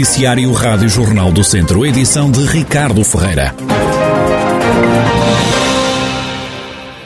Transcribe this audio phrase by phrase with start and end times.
[0.00, 3.54] Noticiário Rádio Jornal do Centro, edição de Ricardo Ferreira.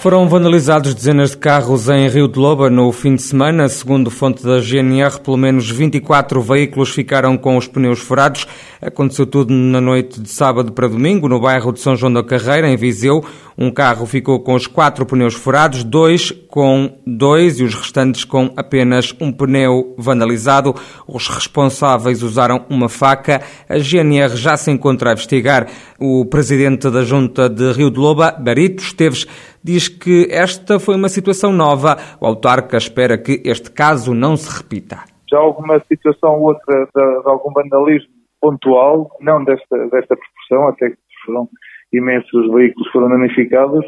[0.00, 3.68] Foram vandalizados dezenas de carros em Rio de Loba no fim de semana.
[3.68, 8.46] Segundo fonte da GNR, pelo menos 24 veículos ficaram com os pneus furados.
[8.80, 12.70] Aconteceu tudo na noite de sábado para domingo, no bairro de São João da Carreira,
[12.70, 13.22] em Viseu.
[13.60, 18.52] Um carro ficou com os quatro pneus furados, dois com dois e os restantes com
[18.56, 20.74] apenas um pneu vandalizado.
[21.08, 23.40] Os responsáveis usaram uma faca.
[23.68, 25.66] A GNR já se encontra a investigar.
[25.98, 29.26] O presidente da Junta de Rio de Loba, Barito Esteves,
[29.60, 31.96] diz que esta foi uma situação nova.
[32.20, 34.98] O autarca espera que este caso não se repita.
[35.28, 38.08] Já alguma situação ou outra de, de, algum vandalismo
[38.40, 40.96] pontual, não desta, desta proporção, até que
[41.26, 41.48] foram
[41.92, 43.84] imensos veículos foram danificados,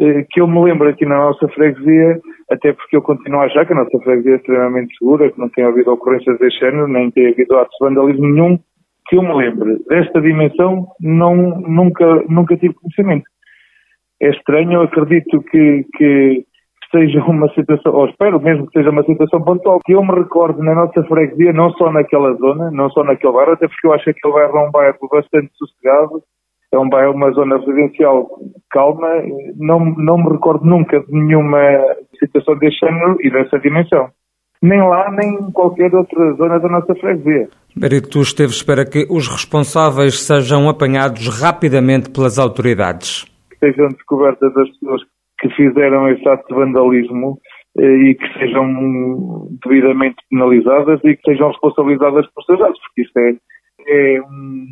[0.00, 2.20] eh, que eu me lembro aqui na nossa freguesia,
[2.50, 5.48] até porque eu continuo a achar que a nossa freguesia é extremamente segura, que não
[5.48, 8.58] tem havido ocorrências deste género, nem tem havido atos de vandalismo nenhum,
[9.08, 13.24] que eu me lembro desta dimensão, não, nunca, nunca tive conhecimento
[14.22, 14.72] é estranho.
[14.72, 16.46] Eu acredito que, que
[16.90, 20.62] seja uma situação, ou espero mesmo que seja uma situação pontual, que eu me recordo
[20.62, 24.04] na nossa freguesia, não só naquela zona, não só naquele bairro, até porque eu acho
[24.04, 26.22] que aquele bairro é um bairro bastante sossegado,
[26.72, 28.28] é um bairro, uma zona residencial
[28.70, 29.08] calma,
[29.56, 31.60] não, não me recordo nunca de nenhuma
[32.18, 34.08] situação deste género e dessa dimensão.
[34.62, 37.48] Nem lá, nem em qualquer outra zona da nossa freguesia.
[37.76, 43.30] Berito Esteves espera que os responsáveis sejam apanhados rapidamente pelas autoridades
[43.62, 45.02] sejam descobertas as pessoas
[45.38, 47.38] que fizeram esse ato de vandalismo
[47.78, 53.18] eh, e que sejam devidamente penalizadas e que sejam responsabilizadas por seus atos, porque isto
[53.18, 53.34] é,
[53.86, 54.66] é um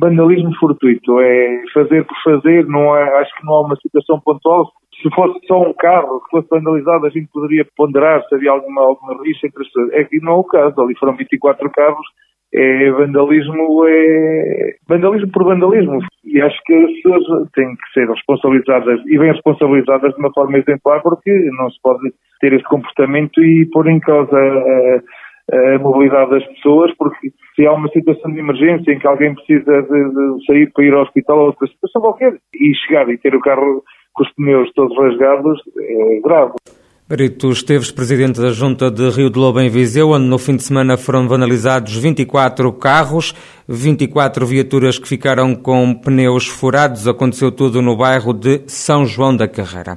[0.00, 4.70] vandalismo fortuito, é fazer por fazer, não é, acho que não há uma situação pontual.
[5.02, 8.82] Se fosse só um carro que fosse vandalizado, a gente poderia ponderar se havia alguma,
[8.82, 9.92] alguma rixa entre as pessoas.
[9.92, 12.06] É que não é o caso, ali foram 24 carros
[12.54, 15.98] é vandalismo, é vandalismo por vandalismo.
[16.24, 20.58] E acho que as pessoas têm que ser responsabilizadas e bem responsabilizadas de uma forma
[20.58, 25.00] exemplar, porque não se pode ter este comportamento e pôr em causa a,
[25.50, 29.82] a mobilidade das pessoas, porque se há uma situação de emergência em que alguém precisa
[29.82, 33.34] de, de sair para ir ao hospital ou outra situação qualquer, e chegar e ter
[33.34, 33.82] o carro
[34.12, 36.52] com os pneus todos rasgados, é grave.
[37.08, 40.62] Brito Esteves, presidente da Junta de Rio de Lobo em Viseu, onde no fim de
[40.62, 43.34] semana foram vanalizados 24 carros,
[43.66, 47.08] 24 viaturas que ficaram com pneus furados.
[47.08, 49.94] Aconteceu tudo no bairro de São João da Carreira.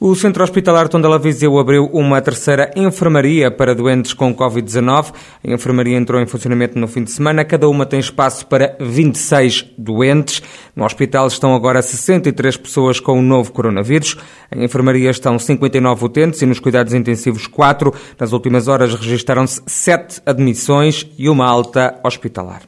[0.00, 5.12] O Centro Hospitalar Tondela Viseu abriu uma terceira enfermaria para doentes com Covid-19.
[5.42, 7.44] A enfermaria entrou em funcionamento no fim de semana.
[7.44, 10.40] Cada uma tem espaço para 26 doentes.
[10.76, 14.16] No hospital estão agora 63 pessoas com o novo coronavírus.
[14.54, 17.92] Em enfermaria estão 59 utentes e nos cuidados intensivos 4.
[18.20, 22.62] Nas últimas horas registaram-se 7 admissões e uma alta hospitalar.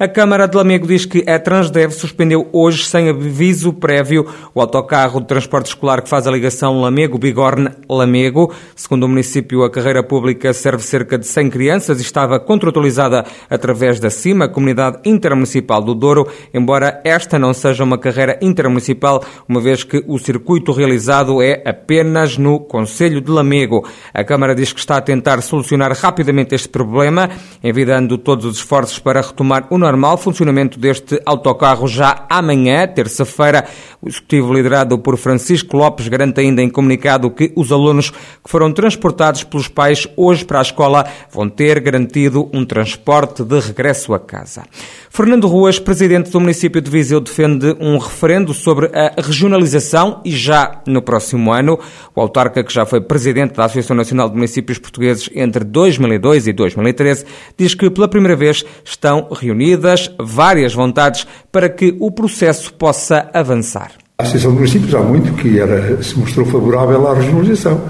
[0.00, 5.20] A Câmara de Lamego diz que a Transdev suspendeu hoje, sem aviso prévio, o autocarro
[5.20, 8.54] de transporte escolar que faz a ligação Lamego-Bigorne-Lamego.
[8.76, 13.98] Segundo o município, a carreira pública serve cerca de 100 crianças e estava contratualizada através
[13.98, 19.82] da CIMA, Comunidade Intermunicipal do Douro, embora esta não seja uma carreira intermunicipal, uma vez
[19.82, 23.84] que o circuito realizado é apenas no Conselho de Lamego.
[24.14, 27.28] A Câmara diz que está a tentar solucionar rapidamente este problema,
[27.64, 33.64] envidando todos os esforços para retomar o normal funcionamento deste autocarro já amanhã, terça-feira.
[34.02, 38.70] O executivo liderado por Francisco Lopes garante ainda em comunicado que os alunos que foram
[38.70, 44.20] transportados pelos pais hoje para a escola vão ter garantido um transporte de regresso a
[44.20, 44.62] casa.
[45.10, 50.82] Fernando Ruas, presidente do município de Viseu, defende um referendo sobre a regionalização e já
[50.86, 51.78] no próximo ano.
[52.14, 56.52] O autarca, que já foi presidente da Associação Nacional de Municípios Portugueses entre 2002 e
[56.52, 57.24] 2013,
[57.56, 59.77] diz que pela primeira vez estão reunidos
[60.18, 63.92] várias vontades para que o processo possa avançar.
[64.18, 67.80] A Associação de Municípios há muito que era, se mostrou favorável à regionalização.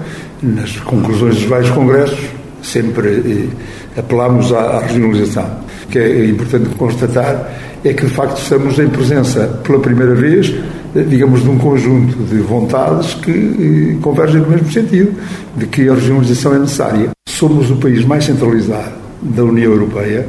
[0.43, 2.19] Nas conclusões dos vários congressos,
[2.61, 3.49] sempre
[3.97, 5.49] eh, à, à regionalização.
[5.85, 7.49] O que é importante constatar
[7.83, 10.53] é que, de facto, estamos em presença, pela primeira vez,
[10.95, 15.13] eh, digamos, de um conjunto de vontades que eh, convergem no mesmo sentido,
[15.55, 17.09] de que a regionalização é necessária.
[17.27, 20.27] Somos o país mais centralizado da União Europeia,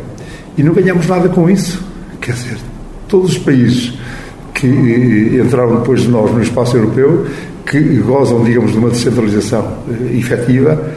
[0.57, 1.83] e não ganhamos nada com isso.
[2.21, 2.59] Quer dizer,
[3.09, 3.95] todos os países
[4.55, 7.27] que entraram depois de nós no espaço europeu,
[7.67, 10.93] que gozam, digamos, de uma descentralização eh, efetiva,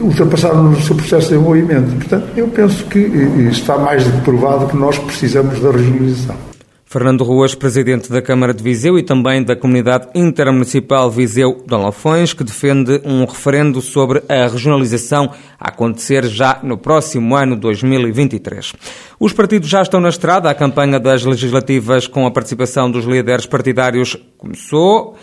[0.00, 1.96] ultrapassaram no seu processo de desenvolvimento.
[1.96, 6.53] Portanto, eu penso que eh, está mais do que provado que nós precisamos da regionalização.
[6.94, 12.32] Fernando Ruas, presidente da Câmara de Viseu e também da Comunidade Intermunicipal Viseu Dom Lafões,
[12.32, 18.74] que defende um referendo sobre a regionalização a acontecer já no próximo ano 2023.
[19.18, 23.44] Os partidos já estão na estrada, a campanha das legislativas com a participação dos líderes
[23.44, 25.16] partidários começou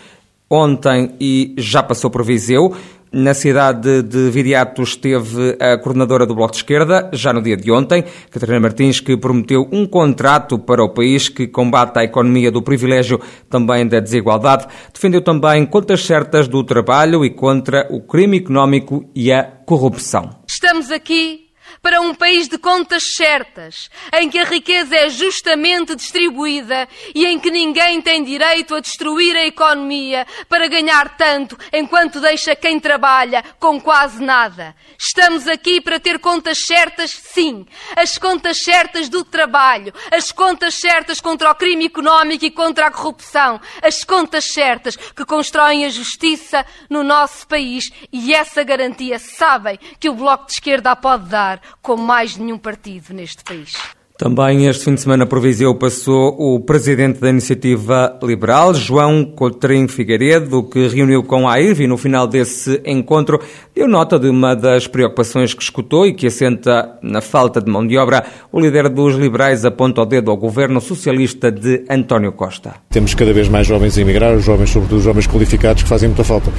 [0.50, 2.76] ontem e já passou por Viseu.
[3.12, 7.70] Na cidade de Viriato esteve a coordenadora do Bloco de Esquerda, já no dia de
[7.70, 12.62] ontem, Catarina Martins, que prometeu um contrato para o país que combate a economia do
[12.62, 13.20] privilégio,
[13.50, 14.66] também da desigualdade.
[14.94, 20.30] Defendeu também contas certas do trabalho e contra o crime económico e a corrupção.
[20.46, 21.41] Estamos aqui
[21.82, 27.40] para um país de contas certas, em que a riqueza é justamente distribuída e em
[27.40, 33.44] que ninguém tem direito a destruir a economia para ganhar tanto enquanto deixa quem trabalha
[33.58, 34.76] com quase nada.
[34.96, 41.20] Estamos aqui para ter contas certas, sim, as contas certas do trabalho, as contas certas
[41.20, 46.64] contra o crime económico e contra a corrupção, as contas certas que constroem a justiça
[46.88, 47.90] no nosso país.
[48.12, 52.58] E essa garantia sabem que o Bloco de Esquerda a pode dar como mais nenhum
[52.58, 53.72] partido neste país.
[54.18, 59.88] Também este fim de semana por Viseu passou o presidente da Iniciativa Liberal, João Coutrinho
[59.88, 63.40] Figueiredo, que reuniu com a IRV no final desse encontro
[63.74, 67.86] deu nota de uma das preocupações que escutou e que assenta na falta de mão
[67.86, 68.24] de obra.
[68.52, 72.74] O líder dos liberais aponta o dedo ao governo socialista de António Costa.
[72.90, 76.08] Temos cada vez mais jovens a emigrar, os jovens, sobretudo os jovens qualificados, que fazem
[76.08, 76.52] muita falta.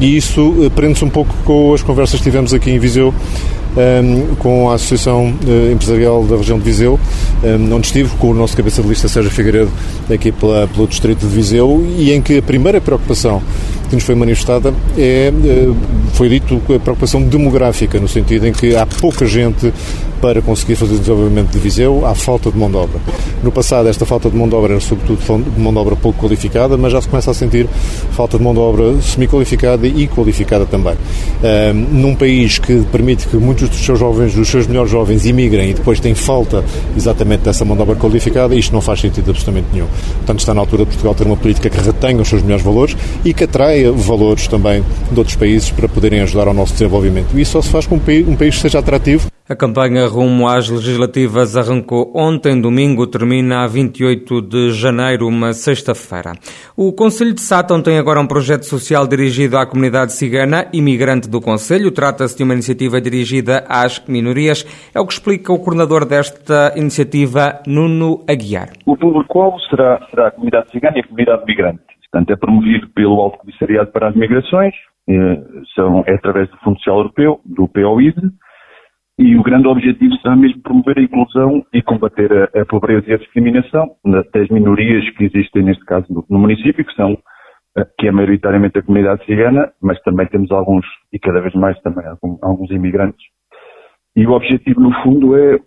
[0.00, 3.14] E isso eh, prende-se um pouco com as conversas que tivemos aqui em Viseu
[3.76, 6.95] um, com a Associação uh, Empresarial da região de Viseu,
[7.42, 9.70] um, onde estive com o nosso cabeça de lista Sérgio Figueiredo,
[10.12, 13.42] aqui pela, pelo Distrito de Viseu, e em que a primeira preocupação
[13.88, 15.76] que nos foi manifestada é, uh,
[16.14, 19.72] foi dito, a preocupação demográfica, no sentido em que há pouca gente
[20.26, 23.00] para conseguir fazer o desenvolvimento de Viseu, há falta de mão de obra.
[23.44, 25.20] No passado, esta falta de mão de obra era sobretudo
[25.56, 27.68] mão de obra pouco qualificada, mas já se começa a sentir
[28.10, 30.94] falta de mão de obra semi-qualificada e qualificada também.
[31.44, 35.70] Um, num país que permite que muitos dos seus jovens, dos seus melhores jovens, imigrem
[35.70, 36.64] e depois tem falta
[36.96, 39.86] exatamente dessa mão de obra qualificada, isto não faz sentido absolutamente nenhum.
[40.16, 42.96] Portanto, está na altura de Portugal ter uma política que retenha os seus melhores valores
[43.24, 47.28] e que atraia valores também de outros países para poderem ajudar ao nosso desenvolvimento.
[47.38, 50.48] E isso só se faz com um país, um país seja atrativo a campanha rumo
[50.48, 56.32] às legislativas arrancou ontem, domingo, termina a 28 de janeiro, uma sexta-feira.
[56.76, 61.40] O Conselho de Sátão tem agora um projeto social dirigido à comunidade cigana, imigrante do
[61.40, 61.92] Conselho.
[61.92, 64.64] Trata-se de uma iniciativa dirigida às minorias.
[64.92, 68.70] É o que explica o coordenador desta iniciativa, Nuno Aguiar.
[68.84, 71.82] O público-alvo será, será a comunidade cigana e a comunidade migrante.
[72.10, 74.74] Portanto, é promovido pelo Alto Comissariado para as Migrações,
[75.08, 75.40] é,
[75.74, 78.16] são, é através do Fundo Social Europeu, do POID,
[79.18, 83.14] e o grande objetivo será mesmo promover a inclusão e combater a, a pobreza e
[83.14, 87.16] a discriminação das minorias que existem, neste caso, no, no, município, que são
[87.78, 91.80] eh, que é maioritariamente a comunidade cigana, mas também temos alguns, e cada vez mais
[91.80, 92.04] também,
[92.42, 93.24] alguns imigrantes.
[94.14, 95.58] E o objetivo, no fundo, é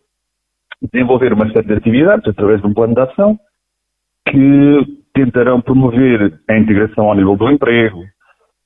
[0.81, 3.39] desenvolver uma série de atividades através de um plano de ação
[4.27, 8.03] que tentarão promover a integração ao nível do emprego,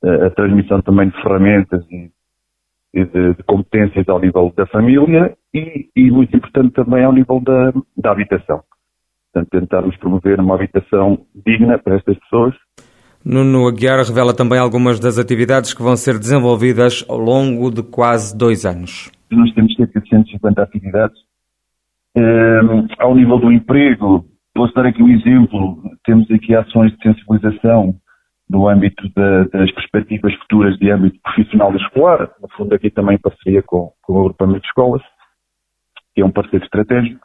[0.04, 2.12] eh, a transmissão também de ferramentas e
[2.94, 7.74] de, de, competências ao nível da família e, e, muito importante também ao nível da,
[7.98, 8.62] da habitação.
[9.32, 12.54] Portanto, tentarmos promover uma habitação digna para estas pessoas.
[13.26, 18.38] Nuno Aguiar revela também algumas das atividades que vão ser desenvolvidas ao longo de quase
[18.38, 19.12] dois anos.
[19.32, 21.18] Nós temos cerca de 150 atividades.
[22.16, 24.24] Um, ao nível do emprego,
[24.54, 25.82] posso dar aqui um exemplo.
[26.06, 27.96] Temos aqui ações de sensibilização
[28.54, 33.64] no âmbito da, das perspectivas futuras de âmbito profissional escolar, no fundo aqui também parceria
[33.64, 35.02] com, com o agrupamento de escolas,
[36.14, 37.20] que é um parceiro estratégico.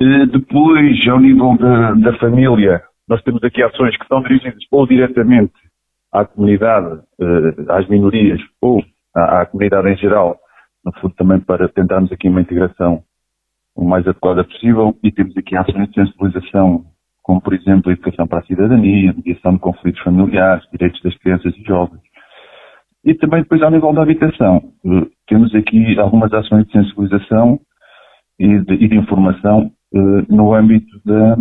[0.00, 4.86] E depois, ao nível da, da família, nós temos aqui ações que são dirigidas ou
[4.86, 5.52] diretamente
[6.12, 8.84] à comunidade, eh, às minorias, ou
[9.14, 10.38] à, à comunidade em geral,
[10.84, 13.02] no fundo também para tentarmos aqui uma integração
[13.74, 16.84] o mais adequada possível, e temos aqui ações de sensibilização
[17.22, 21.54] como por exemplo a educação para a cidadania, mediação de conflitos familiares, direitos das crianças
[21.56, 22.00] e jovens.
[23.04, 27.58] E também depois ao nível da habitação, eh, temos aqui algumas ações de sensibilização
[28.38, 31.36] e de, e de informação eh, no âmbito da,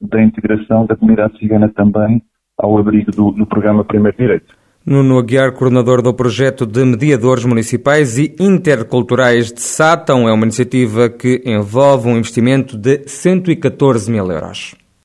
[0.00, 2.22] da, integração da comunidade cigana também
[2.58, 4.54] ao abrigo do, do programa Primeiro Direito.
[4.86, 11.10] Nuno Aguiar, coordenador do projeto de mediadores municipais e interculturais de Sátão, é uma iniciativa
[11.10, 14.74] que envolve um investimento de 114 mil euros.